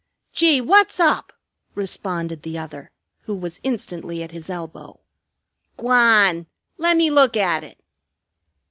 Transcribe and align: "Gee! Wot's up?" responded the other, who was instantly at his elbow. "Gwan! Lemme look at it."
"Gee! 0.33 0.59
Wot's 0.61 0.99
up?" 0.99 1.31
responded 1.75 2.41
the 2.41 2.57
other, 2.57 2.89
who 3.25 3.35
was 3.35 3.59
instantly 3.61 4.23
at 4.23 4.31
his 4.31 4.49
elbow. 4.49 4.99
"Gwan! 5.77 6.47
Lemme 6.79 7.11
look 7.11 7.37
at 7.37 7.63
it." 7.63 7.77